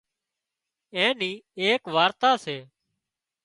اين 0.95 1.09
نِِي 1.19 1.31
ايڪ 1.63 1.81
وارتا 1.95 2.31
سي 2.43 2.57